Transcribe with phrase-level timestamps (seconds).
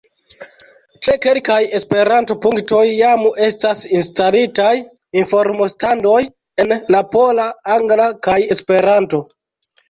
[1.07, 4.71] Ĉe kelkaj Esperanto-punktoj jam estas instalitaj
[5.25, 6.17] informstandoj
[6.65, 9.23] en la pola, angla kaj Esperanto.